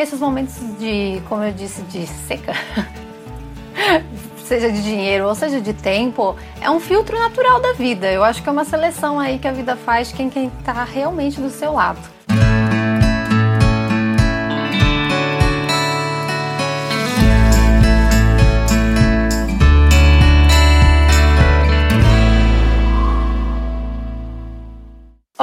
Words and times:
Esses 0.00 0.18
momentos 0.18 0.54
de, 0.78 1.20
como 1.28 1.44
eu 1.44 1.52
disse, 1.52 1.82
de 1.82 2.06
seca, 2.06 2.54
seja 4.42 4.72
de 4.72 4.82
dinheiro 4.82 5.26
ou 5.28 5.34
seja 5.34 5.60
de 5.60 5.74
tempo, 5.74 6.34
é 6.58 6.70
um 6.70 6.80
filtro 6.80 7.18
natural 7.18 7.60
da 7.60 7.74
vida. 7.74 8.10
Eu 8.10 8.24
acho 8.24 8.42
que 8.42 8.48
é 8.48 8.52
uma 8.52 8.64
seleção 8.64 9.20
aí 9.20 9.38
que 9.38 9.46
a 9.46 9.52
vida 9.52 9.76
faz 9.76 10.08
de 10.08 10.14
quem 10.14 10.50
está 10.58 10.84
realmente 10.84 11.38
do 11.38 11.50
seu 11.50 11.74
lado. 11.74 12.00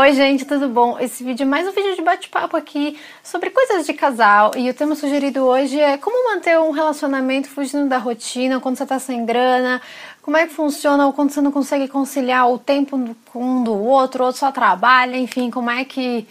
Oi, 0.07 0.13
gente, 0.13 0.45
tudo 0.45 0.69
bom? 0.69 0.97
Esse 0.97 1.21
vídeo 1.21 1.43
é 1.43 1.45
mais 1.45 1.67
um 1.67 1.71
vídeo 1.73 1.93
de 1.93 2.01
bate-papo 2.01 2.55
aqui 2.55 2.97
sobre 3.21 3.49
coisas 3.49 3.85
de 3.85 3.93
casal 3.93 4.53
e 4.55 4.69
o 4.69 4.73
tema 4.73 4.95
sugerido 4.95 5.43
hoje 5.43 5.77
é 5.81 5.97
como 5.97 6.33
manter 6.33 6.57
um 6.57 6.71
relacionamento 6.71 7.49
fugindo 7.49 7.89
da 7.89 7.97
rotina 7.97 8.57
quando 8.61 8.77
você 8.77 8.85
tá 8.85 8.99
sem 8.99 9.25
grana, 9.25 9.81
como 10.21 10.37
é 10.37 10.47
que 10.47 10.53
funciona 10.53 11.05
ou 11.05 11.11
quando 11.11 11.31
você 11.31 11.41
não 11.41 11.51
consegue 11.51 11.89
conciliar 11.89 12.49
o 12.49 12.57
tempo 12.57 12.97
com 13.33 13.43
um 13.43 13.63
do 13.65 13.73
outro, 13.73 14.23
ou 14.23 14.27
outro 14.27 14.39
só 14.39 14.49
trabalha, 14.49 15.17
enfim, 15.17 15.51
como 15.51 15.69
é 15.69 15.83
que 15.83 16.25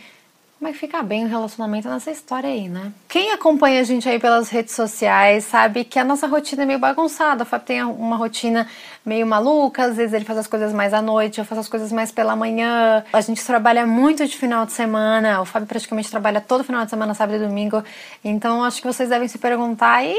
como 0.59 0.71
é 0.71 0.73
que 0.73 0.79
fica 0.79 1.03
bem 1.03 1.27
o 1.27 1.29
relacionamento 1.29 1.87
nessa 1.87 2.11
história 2.11 2.49
aí, 2.49 2.67
né? 2.67 2.91
Quem 3.09 3.31
acompanha 3.31 3.81
a 3.81 3.85
gente 3.85 4.09
aí 4.09 4.19
pelas 4.19 4.49
redes 4.49 4.75
sociais 4.75 5.45
sabe 5.45 5.85
que 5.85 5.99
a 5.99 6.05
nossa 6.05 6.27
rotina 6.27 6.63
é 6.63 6.67
meio 6.67 6.79
bagunçada. 6.79 7.43
O 7.43 7.47
Fábio 7.47 7.67
tem 7.67 7.83
uma 7.83 8.17
rotina 8.17 8.67
meio 9.05 9.27
maluca, 9.27 9.85
às 9.85 9.97
vezes 9.97 10.15
ele 10.15 10.25
faz 10.25 10.39
as 10.39 10.47
coisas 10.47 10.73
mais 10.73 10.95
à 10.95 11.03
noite, 11.03 11.39
eu 11.39 11.45
faço 11.45 11.61
as 11.61 11.69
coisas 11.69 11.93
mais 11.93 12.11
pela 12.11 12.35
manhã. 12.35 13.05
A 13.13 13.21
gente 13.21 13.45
trabalha 13.45 13.87
muito 13.87 14.27
de 14.27 14.35
final 14.35 14.65
de 14.65 14.73
semana. 14.73 15.43
O 15.43 15.45
Fábio 15.45 15.69
praticamente 15.69 16.11
trabalha 16.11 16.41
todo 16.41 16.65
final 16.65 16.85
de 16.85 16.91
semana, 16.91 17.13
sábado 17.13 17.37
e 17.37 17.47
domingo. 17.47 17.85
Então 18.25 18.65
acho 18.65 18.81
que 18.81 18.87
vocês 18.87 19.11
devem 19.11 19.29
se 19.29 19.39
perguntar 19.39 20.05
e 20.05 20.17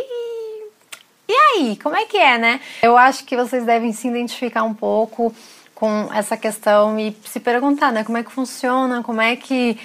e 1.30 1.34
aí, 1.34 1.76
como 1.82 1.96
é 1.96 2.06
que 2.06 2.16
é, 2.16 2.38
né? 2.38 2.62
Eu 2.82 2.98
acho 2.98 3.26
que 3.26 3.36
vocês 3.36 3.66
devem 3.66 3.92
se 3.92 4.08
identificar 4.08 4.64
um 4.64 4.74
pouco 4.74 5.36
com 5.76 6.08
essa 6.14 6.38
questão 6.38 6.98
e 6.98 7.16
se 7.26 7.40
perguntar, 7.40 7.92
né? 7.92 8.04
Como 8.04 8.18
é 8.18 8.24
que 8.24 8.32
funciona, 8.32 9.04
como 9.04 9.20
é 9.20 9.36
que 9.36 9.78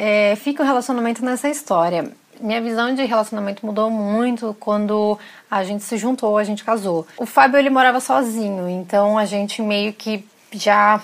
é, 0.00 0.36
fica 0.36 0.62
o 0.62 0.66
relacionamento 0.66 1.24
nessa 1.24 1.48
história. 1.48 2.12
Minha 2.40 2.62
visão 2.62 2.94
de 2.94 3.04
relacionamento 3.04 3.66
mudou 3.66 3.90
muito 3.90 4.56
quando 4.60 5.18
a 5.50 5.64
gente 5.64 5.82
se 5.82 5.96
juntou, 5.96 6.38
a 6.38 6.44
gente 6.44 6.62
casou. 6.62 7.04
O 7.16 7.26
Fábio 7.26 7.58
ele 7.58 7.68
morava 7.68 7.98
sozinho, 7.98 8.68
então 8.68 9.18
a 9.18 9.24
gente 9.24 9.60
meio 9.60 9.92
que 9.92 10.24
já 10.52 11.02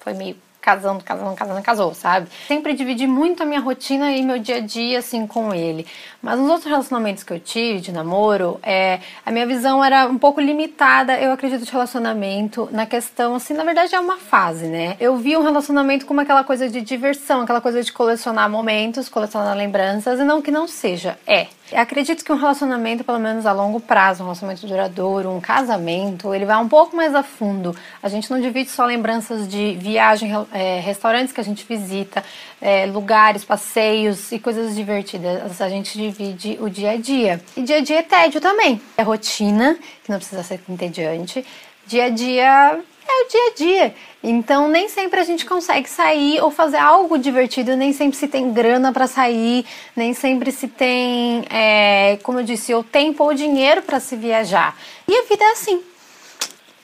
foi 0.00 0.14
meio 0.14 0.36
casando, 0.64 1.04
casando, 1.04 1.36
casando, 1.36 1.62
casou, 1.62 1.92
sabe? 1.92 2.26
Sempre 2.48 2.72
dividi 2.72 3.06
muito 3.06 3.42
a 3.42 3.46
minha 3.46 3.60
rotina 3.60 4.10
e 4.12 4.22
meu 4.22 4.38
dia 4.38 4.56
a 4.56 4.60
dia, 4.60 5.00
assim, 5.00 5.26
com 5.26 5.54
ele. 5.54 5.86
Mas 6.22 6.38
nos 6.38 6.48
outros 6.48 6.66
relacionamentos 6.66 7.22
que 7.22 7.34
eu 7.34 7.38
tive, 7.38 7.82
de 7.82 7.92
namoro, 7.92 8.58
é, 8.62 9.00
a 9.26 9.30
minha 9.30 9.46
visão 9.46 9.84
era 9.84 10.06
um 10.06 10.16
pouco 10.16 10.40
limitada, 10.40 11.20
eu 11.20 11.32
acredito, 11.32 11.66
de 11.66 11.70
relacionamento, 11.70 12.66
na 12.72 12.86
questão, 12.86 13.34
assim, 13.34 13.52
na 13.52 13.62
verdade 13.62 13.94
é 13.94 14.00
uma 14.00 14.16
fase, 14.16 14.64
né? 14.64 14.96
Eu 14.98 15.18
vi 15.18 15.36
um 15.36 15.42
relacionamento 15.42 16.06
como 16.06 16.22
aquela 16.22 16.42
coisa 16.42 16.66
de 16.66 16.80
diversão, 16.80 17.42
aquela 17.42 17.60
coisa 17.60 17.82
de 17.82 17.92
colecionar 17.92 18.48
momentos, 18.48 19.10
colecionar 19.10 19.54
lembranças, 19.54 20.18
e 20.18 20.24
não 20.24 20.40
que 20.40 20.50
não 20.50 20.66
seja, 20.66 21.18
é. 21.26 21.48
Acredito 21.72 22.22
que 22.22 22.30
um 22.30 22.36
relacionamento, 22.36 23.02
pelo 23.02 23.18
menos 23.18 23.46
a 23.46 23.52
longo 23.52 23.80
prazo, 23.80 24.22
um 24.22 24.26
relacionamento 24.26 24.66
duradouro, 24.66 25.30
um 25.30 25.40
casamento, 25.40 26.34
ele 26.34 26.44
vai 26.44 26.56
um 26.58 26.68
pouco 26.68 26.94
mais 26.94 27.14
a 27.14 27.22
fundo. 27.22 27.74
A 28.02 28.08
gente 28.08 28.30
não 28.30 28.38
divide 28.40 28.68
só 28.68 28.84
lembranças 28.84 29.48
de 29.48 29.74
viagem, 29.76 30.30
é, 30.52 30.80
restaurantes 30.80 31.32
que 31.32 31.40
a 31.40 31.44
gente 31.44 31.64
visita, 31.66 32.22
é, 32.60 32.84
lugares, 32.86 33.44
passeios 33.44 34.30
e 34.30 34.38
coisas 34.38 34.74
divertidas. 34.74 35.60
A 35.60 35.68
gente 35.68 35.98
divide 35.98 36.58
o 36.60 36.68
dia 36.68 36.90
a 36.90 36.96
dia. 36.96 37.40
E 37.56 37.62
dia 37.62 37.78
a 37.78 37.80
dia 37.80 38.00
é 38.00 38.02
tédio 38.02 38.40
também. 38.40 38.80
É 38.96 39.02
rotina, 39.02 39.76
que 40.04 40.10
não 40.10 40.18
precisa 40.18 40.42
ser 40.42 40.60
entediante. 40.68 41.44
Dia 41.86 42.04
a 42.04 42.08
dia 42.10 42.84
é 43.06 43.24
o 43.24 43.28
dia 43.28 43.40
a 43.40 43.54
dia. 43.54 43.94
Então, 44.22 44.68
nem 44.68 44.88
sempre 44.88 45.20
a 45.20 45.24
gente 45.24 45.44
consegue 45.44 45.88
sair 45.88 46.40
ou 46.40 46.50
fazer 46.50 46.78
algo 46.78 47.18
divertido, 47.18 47.76
nem 47.76 47.92
sempre 47.92 48.16
se 48.16 48.26
tem 48.26 48.52
grana 48.52 48.92
para 48.92 49.06
sair, 49.06 49.66
nem 49.94 50.14
sempre 50.14 50.50
se 50.50 50.66
tem, 50.66 51.44
é, 51.50 52.18
como 52.22 52.40
eu 52.40 52.44
disse, 52.44 52.74
o 52.74 52.82
tempo 52.82 53.22
ou 53.22 53.34
dinheiro 53.34 53.82
para 53.82 54.00
se 54.00 54.16
viajar. 54.16 54.76
E 55.06 55.14
a 55.14 55.22
vida 55.24 55.44
é 55.44 55.52
assim. 55.52 55.82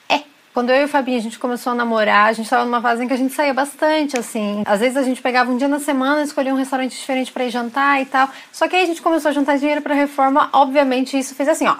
É. 0.07 0.21
Quando 0.53 0.69
eu 0.69 0.81
e 0.81 0.85
o 0.85 0.87
Fabinho 0.87 1.17
a 1.17 1.21
gente 1.21 1.39
começou 1.39 1.71
a 1.71 1.75
namorar, 1.75 2.29
a 2.29 2.33
gente 2.33 2.45
estava 2.45 2.63
numa 2.63 2.81
fase 2.81 3.03
em 3.03 3.07
que 3.07 3.13
a 3.13 3.17
gente 3.17 3.33
saía 3.33 3.53
bastante, 3.53 4.19
assim. 4.19 4.61
Às 4.65 4.79
vezes 4.79 4.97
a 4.97 5.03
gente 5.03 5.21
pegava 5.21 5.51
um 5.51 5.57
dia 5.57 5.67
na 5.67 5.79
semana, 5.79 6.21
escolhia 6.21 6.53
um 6.53 6.57
restaurante 6.57 6.91
diferente 6.91 7.31
para 7.31 7.45
ir 7.45 7.49
jantar 7.49 8.01
e 8.01 8.05
tal. 8.05 8.29
Só 8.51 8.67
que 8.67 8.75
aí 8.75 8.83
a 8.83 8.87
gente 8.87 9.01
começou 9.01 9.29
a 9.29 9.33
juntar 9.33 9.57
dinheiro 9.57 9.81
para 9.81 9.95
reforma, 9.95 10.49
obviamente 10.53 11.17
isso 11.17 11.33
fez 11.33 11.49
assim, 11.49 11.67
ó 11.67 11.75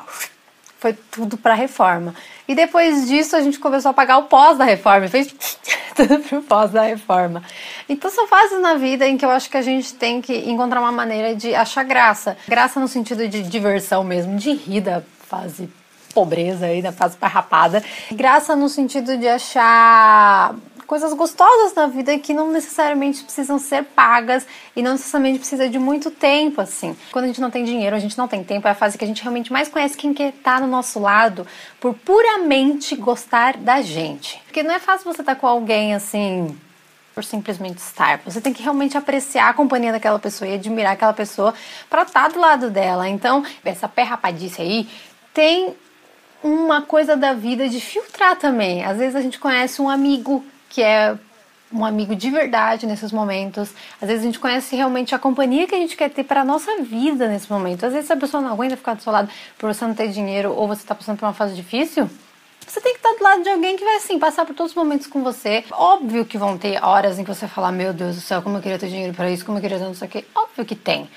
foi 0.82 0.94
tudo 0.94 1.38
para 1.38 1.54
reforma. 1.54 2.16
E 2.48 2.56
depois 2.56 3.08
disso 3.08 3.36
a 3.36 3.42
gente 3.42 3.60
começou 3.60 3.92
a 3.92 3.94
pagar 3.94 4.18
o 4.18 4.24
pós 4.24 4.58
da 4.58 4.66
reforma, 4.66 5.08
fez 5.08 5.32
tudo 5.96 6.20
pro 6.20 6.42
pós 6.42 6.72
da 6.72 6.82
reforma. 6.82 7.44
Então 7.88 8.10
são 8.10 8.28
fases 8.28 8.60
na 8.60 8.74
vida 8.74 9.08
em 9.08 9.16
que 9.16 9.24
eu 9.24 9.30
acho 9.30 9.48
que 9.48 9.58
a 9.58 9.62
gente 9.62 9.94
tem 9.94 10.20
que 10.20 10.36
encontrar 10.50 10.82
uma 10.82 10.92
maneira 10.92 11.36
de 11.36 11.54
achar 11.54 11.84
graça. 11.84 12.36
Graça 12.48 12.80
no 12.80 12.88
sentido 12.88 13.28
de 13.28 13.44
diversão 13.44 14.04
mesmo, 14.04 14.36
de 14.38 14.54
rir 14.54 14.82
da 14.82 15.04
fase 15.30 15.70
pobreza 16.16 16.66
aí, 16.66 16.82
da 16.82 16.92
fase 16.92 17.16
parrapada. 17.16 17.84
Graça 18.12 18.56
no 18.56 18.68
sentido 18.68 19.16
de 19.18 19.28
achar 19.28 20.56
coisas 20.92 21.14
gostosas 21.14 21.74
na 21.74 21.88
vida 21.88 22.20
que 22.20 22.34
não 22.34 22.52
necessariamente 22.52 23.24
precisam 23.24 23.58
ser 23.58 23.82
pagas 23.82 24.46
e 24.76 24.84
não 24.84 24.92
necessariamente 24.92 25.40
precisa 25.40 25.70
de 25.70 25.80
muito 25.80 26.12
tempo, 26.12 26.60
assim. 26.60 26.98
Quando 27.14 27.24
a 27.24 27.28
gente 27.30 27.40
não 27.40 27.50
tem 27.50 27.64
dinheiro, 27.64 27.96
a 27.96 28.00
gente 28.00 28.18
não 28.18 28.28
tem 28.28 28.44
tempo, 28.44 28.68
é 28.68 28.72
a 28.72 28.76
fase 28.76 28.98
que 28.98 29.06
a 29.06 29.08
gente 29.08 29.22
realmente 29.22 29.54
mais 29.54 29.70
conhece 29.70 29.96
quem 29.96 30.12
estar 30.12 30.32
tá 30.42 30.60
no 30.60 30.68
nosso 30.68 31.00
lado 31.00 31.48
por 31.80 31.94
puramente 31.94 32.94
gostar 32.98 33.56
da 33.56 33.82
gente. 33.82 34.38
Porque 34.44 34.62
não 34.64 34.76
é 34.76 34.80
fácil 34.80 35.06
você 35.06 35.22
estar 35.22 35.34
tá 35.36 35.40
com 35.40 35.48
alguém 35.48 35.96
assim 35.96 36.60
por 37.16 37.24
simplesmente 37.24 37.78
estar. 37.78 38.20
Você 38.26 38.42
tem 38.42 38.52
que 38.52 38.62
realmente 38.62 38.98
apreciar 38.98 39.48
a 39.48 39.54
companhia 39.54 39.94
daquela 39.94 40.20
pessoa 40.20 40.50
e 40.50 40.56
admirar 40.56 40.92
aquela 40.92 41.14
pessoa 41.14 41.54
para 41.90 42.02
estar 42.02 42.24
tá 42.24 42.28
do 42.28 42.40
lado 42.42 42.70
dela. 42.70 43.08
Então, 43.08 43.46
essa 43.64 43.88
pé 43.88 44.04
rapadice 44.04 44.62
aí 44.62 44.90
tem 45.34 45.74
uma 46.44 46.82
coisa 46.82 47.16
da 47.16 47.32
vida 47.32 47.70
de 47.70 47.80
filtrar 47.80 48.36
também. 48.36 48.84
Às 48.84 48.98
vezes 48.98 49.16
a 49.16 49.22
gente 49.22 49.40
conhece 49.40 49.82
um 49.82 49.90
amigo 49.90 50.44
que 50.72 50.82
é 50.82 51.16
um 51.72 51.86
amigo 51.86 52.16
de 52.16 52.30
verdade 52.30 52.86
nesses 52.86 53.12
momentos. 53.12 53.74
Às 54.02 54.08
vezes 54.08 54.24
a 54.24 54.26
gente 54.26 54.40
conhece 54.40 54.76
realmente 54.76 55.14
a 55.14 55.20
companhia 55.20 55.68
que 55.68 55.76
a 55.76 55.78
gente 55.78 55.96
quer 55.96 56.10
ter 56.10 56.24
para 56.24 56.42
a 56.42 56.46
nossa 56.46 56.82
vida 56.82 57.28
nesse 57.28 57.52
momento. 57.52 57.86
Às 57.86 57.94
vezes 57.94 58.10
a 58.10 58.16
pessoa 58.16 58.42
não 58.42 58.52
aguenta 58.52 58.78
ficar 58.78 58.94
do 58.94 59.04
seu 59.04 59.12
lado 59.12 59.30
por 59.58 59.74
você 59.74 59.86
não 59.86 59.94
ter 59.94 60.08
dinheiro 60.10 60.54
ou 60.54 60.68
você 60.68 60.82
está 60.82 60.96
passando 60.96 61.18
por 61.18 61.26
uma 61.26 61.34
fase 61.34 61.54
difícil. 61.54 62.10
Você 62.66 62.80
tem 62.80 62.94
que 62.94 63.00
estar 63.00 63.14
do 63.14 63.24
lado 63.24 63.44
de 63.44 63.50
alguém 63.50 63.76
que 63.76 63.84
vai 63.84 63.98
assim 63.98 64.18
passar 64.18 64.46
por 64.46 64.56
todos 64.56 64.72
os 64.72 64.76
momentos 64.78 65.08
com 65.08 65.22
você. 65.24 65.64
Óbvio 65.72 66.26
que 66.26 66.38
vão 66.38 66.58
ter 66.58 66.82
horas 66.84 67.20
em 67.20 67.24
que 67.24 67.34
você 67.34 67.48
fala: 67.48 67.72
Meu 67.72 67.92
Deus 67.92 68.16
do 68.16 68.22
céu, 68.22 68.42
como 68.42 68.58
eu 68.58 68.62
queria 68.62 68.80
ter 68.80 68.88
dinheiro 68.88 69.14
para 69.14 69.30
isso, 69.30 69.46
como 69.46 69.58
eu 69.58 69.62
queria 69.62 69.78
ter 69.78 69.86
não 69.86 69.94
sei 69.94 70.08
o 70.08 70.12
quê. 70.12 70.26
Óbvio 70.34 70.64
que 70.64 70.76
tem. 70.76 71.10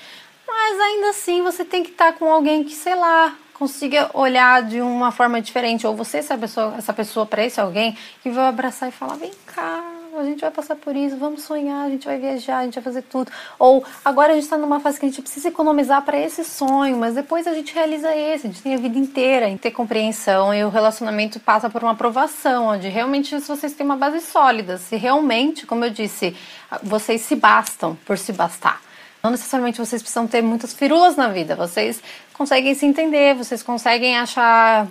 Mas 0.47 0.79
ainda 0.79 1.09
assim 1.09 1.41
você 1.43 1.63
tem 1.63 1.83
que 1.83 1.91
estar 1.91 2.13
com 2.13 2.31
alguém 2.31 2.63
que, 2.63 2.73
sei 2.73 2.95
lá, 2.95 3.33
consiga 3.57 4.09
olhar 4.13 4.61
de 4.63 4.81
uma 4.81 5.11
forma 5.11 5.41
diferente, 5.41 5.87
ou 5.87 5.95
você 5.95 6.21
ser 6.21 6.37
pessoa, 6.37 6.75
essa 6.77 6.93
pessoa 6.93 7.25
para 7.25 7.45
esse 7.45 7.59
alguém 7.59 7.97
que 8.21 8.29
vai 8.29 8.47
abraçar 8.47 8.89
e 8.89 8.91
falar: 8.91 9.15
vem 9.15 9.31
cá, 9.45 9.83
a 10.17 10.23
gente 10.23 10.41
vai 10.41 10.51
passar 10.51 10.75
por 10.75 10.95
isso, 10.95 11.17
vamos 11.17 11.43
sonhar, 11.43 11.85
a 11.85 11.89
gente 11.89 12.05
vai 12.05 12.17
viajar, 12.17 12.59
a 12.59 12.63
gente 12.63 12.75
vai 12.75 12.83
fazer 12.83 13.01
tudo. 13.03 13.31
Ou 13.59 13.83
agora 14.03 14.31
a 14.31 14.35
gente 14.35 14.43
está 14.43 14.57
numa 14.57 14.79
fase 14.79 14.99
que 14.99 15.05
a 15.05 15.09
gente 15.09 15.21
precisa 15.21 15.49
economizar 15.49 16.01
para 16.03 16.17
esse 16.17 16.43
sonho, 16.43 16.97
mas 16.97 17.15
depois 17.15 17.47
a 17.47 17.53
gente 17.53 17.73
realiza 17.73 18.15
esse, 18.15 18.47
a 18.47 18.49
gente 18.49 18.61
tem 18.61 18.75
a 18.75 18.77
vida 18.77 18.97
inteira 18.97 19.49
em 19.49 19.57
ter 19.57 19.71
compreensão 19.71 20.53
e 20.53 20.63
o 20.63 20.69
relacionamento 20.69 21.39
passa 21.39 21.69
por 21.69 21.83
uma 21.83 21.91
aprovação, 21.91 22.67
onde 22.67 22.87
realmente 22.87 23.37
vocês 23.39 23.73
têm 23.73 23.85
uma 23.85 23.97
base 23.97 24.21
sólida, 24.21 24.77
se 24.77 24.95
realmente, 24.95 25.65
como 25.65 25.85
eu 25.85 25.89
disse, 25.89 26.35
vocês 26.83 27.21
se 27.21 27.35
bastam 27.35 27.97
por 28.05 28.17
se 28.17 28.31
bastar. 28.31 28.84
Não 29.25 29.31
necessariamente 29.31 29.79
vocês 29.79 30.03
precisam 30.03 30.27
ter 30.27 30.43
muitas 30.43 30.71
firulas 30.71 31.15
na 31.15 31.29
vida, 31.29 31.55
vocês 31.55 31.99
conseguem 32.31 32.75
se 32.75 32.85
entender, 32.85 33.33
vocês 33.33 33.63
conseguem 33.63 34.15
achar 34.19 34.87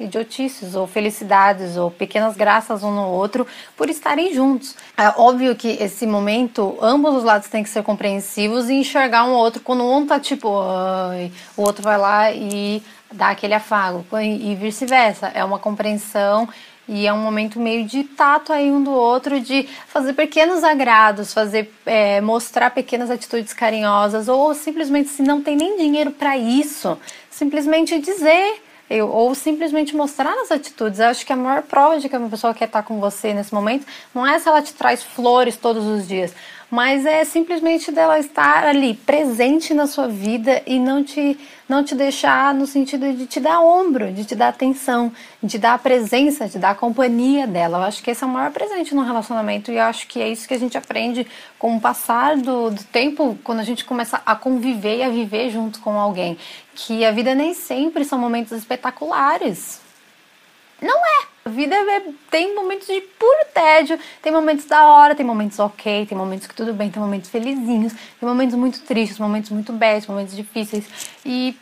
idiotices 0.00 0.74
ou 0.74 0.88
felicidades 0.88 1.76
ou 1.76 1.88
pequenas 1.88 2.36
graças 2.36 2.82
um 2.82 2.90
no 2.90 3.06
outro 3.06 3.46
por 3.76 3.88
estarem 3.88 4.34
juntos. 4.34 4.74
É 4.96 5.10
óbvio 5.16 5.54
que 5.54 5.68
esse 5.80 6.04
momento, 6.04 6.76
ambos 6.82 7.14
os 7.14 7.22
lados 7.22 7.46
têm 7.46 7.62
que 7.62 7.68
ser 7.68 7.84
compreensivos 7.84 8.68
e 8.68 8.74
enxergar 8.74 9.22
um 9.22 9.34
outro 9.34 9.62
quando 9.62 9.84
um 9.84 10.04
tá 10.04 10.18
tipo, 10.18 10.48
Ai", 10.60 11.30
o 11.56 11.62
outro 11.62 11.80
vai 11.84 11.96
lá 11.96 12.32
e 12.32 12.82
dá 13.12 13.28
aquele 13.28 13.54
afago 13.54 14.04
e 14.20 14.52
vice-versa. 14.56 15.28
É 15.28 15.44
uma 15.44 15.60
compreensão 15.60 16.48
e 16.88 17.06
é 17.06 17.12
um 17.12 17.18
momento 17.18 17.58
meio 17.58 17.84
de 17.84 18.04
tato 18.04 18.52
aí 18.52 18.70
um 18.70 18.82
do 18.82 18.92
outro, 18.92 19.40
de 19.40 19.68
fazer 19.88 20.12
pequenos 20.12 20.62
agrados, 20.62 21.32
fazer 21.32 21.72
é, 21.84 22.20
mostrar 22.20 22.70
pequenas 22.70 23.10
atitudes 23.10 23.52
carinhosas, 23.52 24.28
ou 24.28 24.54
simplesmente 24.54 25.08
se 25.08 25.22
não 25.22 25.42
tem 25.42 25.56
nem 25.56 25.76
dinheiro 25.76 26.12
para 26.12 26.36
isso, 26.36 26.96
simplesmente 27.30 27.98
dizer 27.98 28.62
eu, 28.88 29.08
ou 29.08 29.34
simplesmente 29.34 29.96
mostrar 29.96 30.36
nas 30.36 30.50
atitudes. 30.52 31.00
Eu 31.00 31.06
acho 31.08 31.26
que 31.26 31.32
a 31.32 31.36
maior 31.36 31.62
prova 31.62 31.98
de 31.98 32.08
que 32.08 32.16
uma 32.16 32.28
pessoa 32.28 32.54
quer 32.54 32.66
estar 32.66 32.82
com 32.84 33.00
você 33.00 33.34
nesse 33.34 33.52
momento 33.52 33.84
não 34.14 34.26
é 34.26 34.38
se 34.38 34.48
ela 34.48 34.62
te 34.62 34.72
traz 34.72 35.02
flores 35.02 35.56
todos 35.56 35.84
os 35.84 36.06
dias, 36.06 36.32
mas 36.70 37.06
é 37.06 37.24
simplesmente 37.24 37.92
dela 37.92 38.18
estar 38.18 38.64
ali 38.64 38.94
presente 38.94 39.72
na 39.72 39.86
sua 39.86 40.08
vida 40.08 40.62
e 40.66 40.78
não 40.78 41.04
te 41.04 41.38
não 41.68 41.82
te 41.82 41.96
deixar 41.96 42.54
no 42.54 42.64
sentido 42.64 43.12
de 43.12 43.26
te 43.26 43.40
dar 43.40 43.60
ombro, 43.60 44.12
de 44.12 44.24
te 44.24 44.36
dar 44.36 44.48
atenção, 44.48 45.12
de 45.42 45.58
dar 45.58 45.74
a 45.74 45.78
presença, 45.78 46.48
de 46.48 46.58
dar 46.58 46.70
a 46.70 46.74
companhia 46.76 47.44
dela. 47.44 47.78
Eu 47.78 47.82
acho 47.82 48.02
que 48.02 48.10
esse 48.10 48.22
é 48.22 48.26
o 48.26 48.30
maior 48.30 48.52
presente 48.52 48.94
no 48.94 49.02
relacionamento 49.02 49.72
e 49.72 49.76
eu 49.76 49.82
acho 49.82 50.06
que 50.06 50.20
é 50.22 50.28
isso 50.28 50.46
que 50.46 50.54
a 50.54 50.58
gente 50.58 50.78
aprende 50.78 51.26
com 51.58 51.76
o 51.76 51.80
passar 51.80 52.36
do, 52.36 52.70
do 52.70 52.84
tempo, 52.84 53.36
quando 53.42 53.58
a 53.58 53.64
gente 53.64 53.84
começa 53.84 54.22
a 54.24 54.36
conviver 54.36 54.98
e 54.98 55.02
a 55.02 55.08
viver 55.08 55.50
junto 55.50 55.80
com 55.80 55.98
alguém. 55.98 56.38
Que 56.72 57.04
a 57.04 57.10
vida 57.10 57.34
nem 57.34 57.52
sempre 57.52 58.04
são 58.04 58.18
momentos 58.18 58.52
espetaculares. 58.52 59.80
Não 60.80 60.96
é. 60.96 61.35
A 61.46 61.48
vida 61.48 61.76
é, 61.76 62.02
tem 62.28 62.56
momentos 62.56 62.88
de 62.88 63.00
puro 63.00 63.46
tédio, 63.54 63.96
tem 64.20 64.32
momentos 64.32 64.64
da 64.64 64.88
hora, 64.88 65.14
tem 65.14 65.24
momentos 65.24 65.60
ok, 65.60 66.04
tem 66.04 66.18
momentos 66.18 66.48
que 66.48 66.54
tudo 66.56 66.74
bem, 66.74 66.90
tem 66.90 67.00
momentos 67.00 67.30
felizinhos, 67.30 67.92
tem 67.92 68.28
momentos 68.28 68.56
muito 68.56 68.80
tristes, 68.80 69.20
momentos 69.20 69.50
muito 69.50 69.72
bad, 69.72 70.08
momentos 70.08 70.34
difíceis. 70.34 70.84
E 71.24 71.56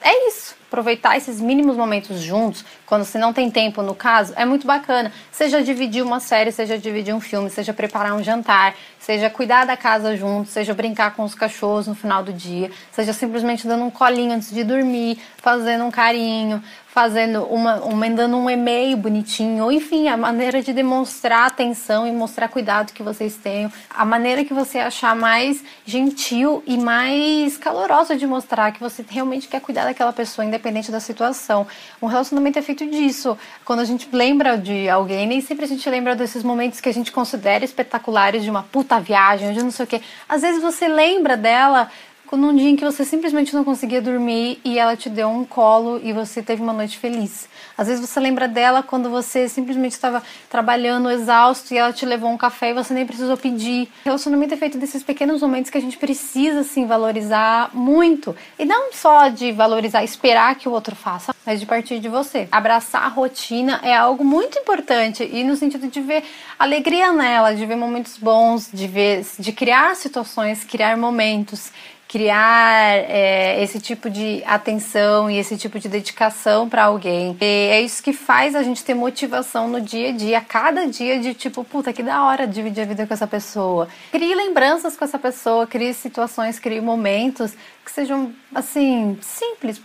é 0.00 0.28
isso. 0.28 0.56
Aproveitar 0.70 1.16
esses 1.16 1.40
mínimos 1.40 1.76
momentos 1.76 2.20
juntos, 2.20 2.64
quando 2.86 3.04
você 3.04 3.18
não 3.18 3.32
tem 3.32 3.50
tempo, 3.50 3.82
no 3.82 3.92
caso, 3.92 4.32
é 4.36 4.44
muito 4.44 4.68
bacana. 4.68 5.10
Seja 5.32 5.60
dividir 5.60 6.00
uma 6.00 6.20
série, 6.20 6.52
seja 6.52 6.78
dividir 6.78 7.12
um 7.12 7.20
filme, 7.20 7.50
seja 7.50 7.72
preparar 7.72 8.12
um 8.12 8.22
jantar, 8.22 8.76
seja 8.96 9.28
cuidar 9.28 9.64
da 9.64 9.76
casa 9.76 10.16
juntos, 10.16 10.52
seja 10.52 10.72
brincar 10.72 11.16
com 11.16 11.24
os 11.24 11.34
cachorros 11.34 11.88
no 11.88 11.94
final 11.96 12.22
do 12.22 12.32
dia, 12.32 12.70
seja 12.92 13.12
simplesmente 13.12 13.66
dando 13.66 13.82
um 13.82 13.90
colinho 13.90 14.32
antes 14.32 14.52
de 14.52 14.62
dormir, 14.62 15.18
fazendo 15.38 15.84
um 15.84 15.90
carinho, 15.90 16.62
fazendo 16.86 17.44
uma, 17.44 17.76
mandando 17.94 18.36
um 18.36 18.50
e-mail 18.50 18.96
bonitinho, 18.96 19.64
ou 19.64 19.72
enfim, 19.72 20.08
a 20.08 20.16
maneira 20.16 20.60
de 20.60 20.72
demonstrar 20.72 21.46
atenção 21.46 22.06
e 22.06 22.10
mostrar 22.10 22.48
cuidado 22.48 22.92
que 22.92 23.02
vocês 23.02 23.36
tenham, 23.36 23.72
a 23.88 24.04
maneira 24.04 24.44
que 24.44 24.52
você 24.52 24.78
achar 24.78 25.14
mais 25.14 25.62
gentil 25.86 26.62
e 26.66 26.76
mais 26.76 27.56
calorosa 27.56 28.16
de 28.16 28.26
mostrar 28.26 28.72
que 28.72 28.80
você 28.80 29.04
realmente 29.08 29.46
quer 29.46 29.60
cuidar 29.60 29.84
daquela 29.84 30.12
pessoa, 30.12 30.44
independente 30.60 30.92
da 30.92 31.00
situação. 31.00 31.66
Um 32.00 32.06
relacionamento 32.06 32.58
é 32.58 32.62
feito 32.62 32.86
disso. 32.86 33.36
Quando 33.64 33.80
a 33.80 33.84
gente 33.84 34.08
lembra 34.12 34.56
de 34.56 34.88
alguém, 34.88 35.26
nem 35.26 35.40
sempre 35.40 35.64
a 35.64 35.68
gente 35.68 35.88
lembra 35.88 36.14
desses 36.14 36.44
momentos 36.44 36.80
que 36.80 36.88
a 36.88 36.92
gente 36.92 37.10
considera 37.10 37.64
espetaculares 37.64 38.44
de 38.44 38.50
uma 38.50 38.62
puta 38.62 39.00
viagem, 39.00 39.52
de 39.52 39.62
não 39.62 39.70
sei 39.70 39.84
o 39.84 39.88
quê. 39.88 40.00
Às 40.28 40.42
vezes 40.42 40.62
você 40.62 40.86
lembra 40.86 41.36
dela 41.36 41.90
num 42.36 42.54
dia 42.54 42.68
em 42.68 42.76
que 42.76 42.84
você 42.84 43.04
simplesmente 43.04 43.54
não 43.54 43.64
conseguia 43.64 44.00
dormir 44.00 44.60
e 44.64 44.78
ela 44.78 44.96
te 44.96 45.08
deu 45.08 45.28
um 45.28 45.44
colo 45.44 46.00
e 46.02 46.12
você 46.12 46.42
teve 46.42 46.62
uma 46.62 46.72
noite 46.72 46.96
feliz. 46.98 47.48
Às 47.76 47.88
vezes 47.88 48.06
você 48.06 48.20
lembra 48.20 48.46
dela 48.46 48.82
quando 48.82 49.10
você 49.10 49.48
simplesmente 49.48 49.92
estava 49.92 50.22
trabalhando 50.48 51.10
exausto 51.10 51.74
e 51.74 51.78
ela 51.78 51.92
te 51.92 52.06
levou 52.06 52.30
um 52.30 52.36
café 52.36 52.70
e 52.70 52.74
você 52.74 52.94
nem 52.94 53.06
precisou 53.06 53.36
pedir. 53.36 53.88
O 54.02 54.04
relacionamento 54.04 54.54
é 54.54 54.56
feito 54.56 54.78
desses 54.78 55.02
pequenos 55.02 55.42
momentos 55.42 55.70
que 55.70 55.78
a 55.78 55.80
gente 55.80 55.96
precisa 55.96 56.60
assim 56.60 56.86
valorizar 56.86 57.70
muito. 57.74 58.36
E 58.58 58.64
não 58.64 58.92
só 58.92 59.28
de 59.28 59.50
valorizar, 59.52 60.04
esperar 60.04 60.54
que 60.54 60.68
o 60.68 60.72
outro 60.72 60.94
faça, 60.94 61.34
mas 61.44 61.58
de 61.58 61.66
partir 61.66 61.98
de 62.00 62.08
você. 62.08 62.48
Abraçar 62.52 63.02
a 63.02 63.08
rotina 63.08 63.80
é 63.82 63.96
algo 63.96 64.24
muito 64.24 64.58
importante 64.58 65.24
e 65.24 65.42
no 65.42 65.56
sentido 65.56 65.88
de 65.88 66.00
ver 66.00 66.22
alegria 66.58 67.12
nela, 67.12 67.54
de 67.54 67.64
ver 67.66 67.76
momentos 67.76 68.16
bons, 68.16 68.68
de 68.72 68.86
ver, 68.86 69.26
de 69.38 69.52
criar 69.52 69.96
situações, 69.96 70.64
criar 70.64 70.96
momentos 70.96 71.72
criar 72.10 72.96
é, 73.08 73.62
esse 73.62 73.78
tipo 73.78 74.10
de 74.10 74.42
atenção 74.44 75.30
e 75.30 75.38
esse 75.38 75.56
tipo 75.56 75.78
de 75.78 75.88
dedicação 75.88 76.68
para 76.68 76.82
alguém. 76.82 77.36
E 77.40 77.44
é 77.44 77.80
isso 77.80 78.02
que 78.02 78.12
faz 78.12 78.56
a 78.56 78.64
gente 78.64 78.84
ter 78.84 78.94
motivação 78.94 79.68
no 79.68 79.80
dia 79.80 80.08
a 80.08 80.12
dia, 80.12 80.40
cada 80.40 80.88
dia 80.88 81.20
de 81.20 81.34
tipo, 81.34 81.62
puta, 81.62 81.92
que 81.92 82.02
da 82.02 82.24
hora 82.24 82.48
dividir 82.48 82.82
a 82.82 82.84
vida 82.84 83.06
com 83.06 83.14
essa 83.14 83.28
pessoa. 83.28 83.86
Crie 84.10 84.34
lembranças 84.34 84.96
com 84.96 85.04
essa 85.04 85.20
pessoa, 85.20 85.68
crie 85.68 85.94
situações, 85.94 86.58
crie 86.58 86.80
momentos 86.80 87.52
que 87.84 87.92
sejam 87.92 88.32
assim 88.52 89.16
simples, 89.22 89.80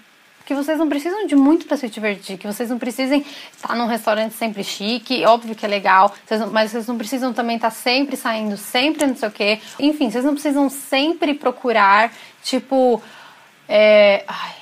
que 0.46 0.54
vocês 0.54 0.78
não 0.78 0.88
precisam 0.88 1.26
de 1.26 1.36
muito 1.36 1.66
para 1.66 1.76
se 1.76 1.90
divertir, 1.90 2.38
que 2.38 2.46
vocês 2.46 2.70
não 2.70 2.78
precisem 2.78 3.26
estar 3.52 3.76
num 3.76 3.88
restaurante 3.88 4.34
sempre 4.34 4.64
chique, 4.64 5.26
óbvio 5.26 5.56
que 5.56 5.66
é 5.66 5.70
legal, 5.70 6.14
vocês 6.26 6.40
não, 6.40 6.52
mas 6.52 6.72
vocês 6.72 6.88
não 6.88 6.98
precisam 6.98 7.34
também 7.34 7.56
estar 7.56 7.72
sempre 7.72 8.16
saindo, 8.16 8.56
sempre 8.56 9.08
não 9.08 9.16
sei 9.16 9.28
o 9.28 9.32
quê. 9.32 9.60
Enfim, 9.80 10.10
vocês 10.12 10.24
não 10.24 10.34
precisam 10.34 10.70
sempre 10.70 11.34
procurar, 11.34 12.12
tipo. 12.44 13.02
É, 13.68 14.24
ai, 14.28 14.54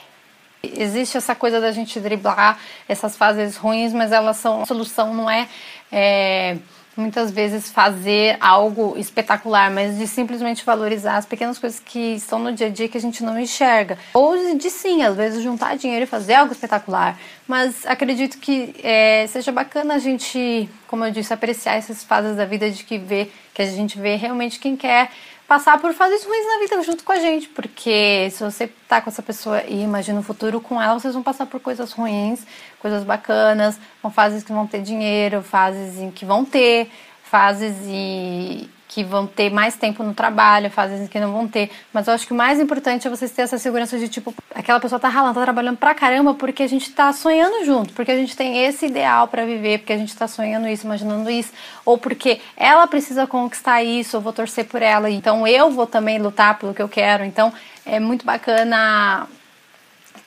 existe 0.63 1.17
essa 1.17 1.35
coisa 1.35 1.59
da 1.59 1.73
gente 1.73 1.99
driblar 1.99 2.57
essas 2.87 3.17
fases 3.17 3.57
ruins, 3.57 3.91
mas 3.91 4.13
elas 4.13 4.37
são. 4.37 4.63
A 4.63 4.65
solução 4.65 5.13
não 5.13 5.29
é, 5.29 5.49
é 5.91 6.57
muitas 6.95 7.31
vezes 7.31 7.71
fazer 7.71 8.37
algo 8.39 8.95
espetacular, 8.97 9.71
mas 9.71 9.97
de 9.97 10.07
simplesmente 10.07 10.63
valorizar 10.63 11.17
as 11.17 11.25
pequenas 11.25 11.57
coisas 11.57 11.79
que 11.79 12.15
estão 12.15 12.39
no 12.39 12.51
dia 12.51 12.67
a 12.67 12.69
dia 12.69 12.87
que 12.87 12.97
a 12.97 13.01
gente 13.01 13.23
não 13.23 13.39
enxerga. 13.39 13.97
Ou 14.13 14.55
de 14.55 14.69
sim, 14.69 15.01
às 15.03 15.15
vezes 15.15 15.43
juntar 15.43 15.75
dinheiro 15.75 16.03
e 16.03 16.07
fazer 16.07 16.35
algo 16.35 16.53
espetacular. 16.53 17.17
Mas 17.47 17.85
acredito 17.85 18.37
que 18.37 18.75
é, 18.83 19.25
seja 19.27 19.51
bacana 19.51 19.95
a 19.95 19.99
gente, 19.99 20.69
como 20.93 21.05
eu 21.05 21.11
disse, 21.11 21.33
apreciar 21.33 21.73
essas 21.73 22.03
fases 22.03 22.37
da 22.37 22.45
vida 22.45 22.69
de 22.69 22.83
que 22.83 22.99
vê, 22.99 23.31
que 23.51 23.63
a 23.63 23.65
gente 23.65 23.97
vê 23.97 24.15
realmente 24.15 24.59
quem 24.59 24.77
quer 24.77 25.09
passar 25.47 25.81
por 25.81 25.91
fases 25.91 26.23
ruins 26.23 26.45
na 26.45 26.59
vida 26.59 26.83
junto 26.83 27.03
com 27.03 27.11
a 27.11 27.15
gente, 27.15 27.49
porque 27.49 28.29
se 28.29 28.43
você 28.43 28.67
tá 28.87 29.01
com 29.01 29.09
essa 29.09 29.23
pessoa 29.23 29.63
e 29.63 29.81
imagina 29.81 30.19
o 30.19 30.21
futuro 30.21 30.61
com 30.61 30.79
ela, 30.79 30.93
vocês 30.93 31.15
vão 31.15 31.23
passar 31.23 31.47
por 31.47 31.59
coisas 31.59 31.91
ruins, 31.93 32.45
coisas 32.77 33.03
bacanas, 33.03 33.79
com 34.03 34.11
fases 34.11 34.43
que 34.43 34.53
vão 34.53 34.67
ter 34.67 34.83
dinheiro, 34.83 35.41
fases 35.41 35.99
em 35.99 36.11
que 36.11 36.25
vão 36.25 36.45
ter, 36.45 36.91
fases 37.23 37.75
e 37.87 38.69
que 38.93 39.03
vão 39.03 39.25
ter 39.25 39.49
mais 39.49 39.75
tempo 39.75 40.03
no 40.03 40.13
trabalho, 40.13 40.69
fases 40.69 41.09
que 41.09 41.19
não 41.19 41.33
vão 41.33 41.47
ter. 41.47 41.71
Mas 41.91 42.07
eu 42.07 42.13
acho 42.13 42.27
que 42.27 42.31
o 42.31 42.35
mais 42.35 42.59
importante 42.59 43.07
é 43.07 43.09
vocês 43.09 43.31
terem 43.31 43.45
essa 43.45 43.57
segurança 43.57 43.97
de 43.97 44.07
tipo, 44.07 44.31
aquela 44.53 44.79
pessoa 44.79 44.99
tá 44.99 45.07
ralando, 45.07 45.33
tá 45.33 45.41
trabalhando 45.41 45.77
pra 45.77 45.95
caramba 45.95 46.35
porque 46.35 46.61
a 46.61 46.67
gente 46.67 46.91
tá 46.91 47.11
sonhando 47.11 47.65
junto, 47.65 47.91
porque 47.93 48.11
a 48.11 48.15
gente 48.15 48.37
tem 48.37 48.63
esse 48.63 48.85
ideal 48.85 49.27
para 49.27 49.45
viver, 49.45 49.79
porque 49.79 49.93
a 49.93 49.97
gente 49.97 50.15
tá 50.15 50.27
sonhando 50.27 50.67
isso, 50.67 50.85
imaginando 50.85 51.27
isso, 51.27 51.51
ou 51.83 51.97
porque 51.97 52.39
ela 52.55 52.85
precisa 52.85 53.25
conquistar 53.25 53.81
isso, 53.81 54.15
eu 54.15 54.21
vou 54.21 54.31
torcer 54.31 54.65
por 54.65 54.83
ela, 54.83 55.09
então 55.09 55.47
eu 55.47 55.71
vou 55.71 55.87
também 55.87 56.19
lutar 56.19 56.59
pelo 56.59 56.71
que 56.71 56.81
eu 56.81 56.87
quero. 56.87 57.25
Então 57.25 57.51
é 57.83 57.99
muito 57.99 58.23
bacana 58.23 59.27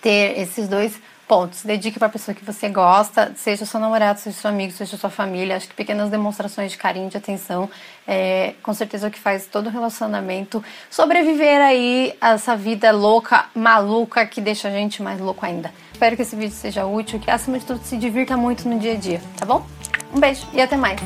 ter 0.03 0.41
esses 0.41 0.67
dois 0.67 1.01
pontos. 1.27 1.63
Dedique 1.63 1.99
para 1.99 2.09
a 2.09 2.11
pessoa 2.11 2.35
que 2.35 2.45
você 2.45 2.69
gosta, 2.69 3.33
seja 3.37 3.67
seu 3.67 3.81
namorado, 3.81 4.19
seja 4.21 4.37
seu 4.37 4.51
amigo, 4.51 4.73
seja 4.73 4.97
sua 4.97 5.11
família. 5.11 5.57
Acho 5.57 5.69
que 5.69 5.75
pequenas 5.75 6.11
demonstrações 6.11 6.73
de 6.73 6.79
carinho, 6.79 7.09
de 7.09 7.17
atenção, 7.17 7.69
é 8.07 8.55
com 8.63 8.73
certeza 8.73 9.09
o 9.09 9.11
que 9.11 9.19
faz 9.19 9.47
todo 9.47 9.69
relacionamento 9.69 10.63
sobreviver 10.91 11.61
aí 11.61 12.17
a 12.21 12.33
essa 12.33 12.57
vida 12.57 12.91
louca, 12.93 13.47
maluca 13.55 14.25
que 14.27 14.41
deixa 14.41 14.69
a 14.69 14.71
gente 14.71 15.03
mais 15.03 15.21
louco 15.21 15.45
ainda. 15.45 15.73
Espero 15.93 16.17
que 16.17 16.23
esse 16.23 16.37
vídeo 16.37 16.55
seja 16.55 16.85
útil, 16.85 17.19
que 17.19 17.31
acima 17.31 17.59
de 17.59 17.65
tudo 17.65 17.81
se 17.83 17.97
divirta 17.97 18.37
muito 18.37 18.69
no 18.69 18.79
dia 18.79 18.93
a 18.93 18.97
dia, 18.97 19.21
tá 19.39 19.47
bom? 19.47 19.67
Um 20.15 20.21
beijo 20.21 20.47
e 20.53 20.61
até 20.61 20.77
mais! 20.77 21.01